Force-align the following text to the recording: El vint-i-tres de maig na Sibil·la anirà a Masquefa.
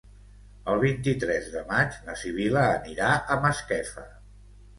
El 0.71 0.79
vint-i-tres 0.83 1.49
de 1.57 1.63
maig 1.67 1.99
na 2.07 2.15
Sibil·la 2.23 2.65
anirà 2.79 3.11
a 3.37 3.39
Masquefa. 3.45 4.09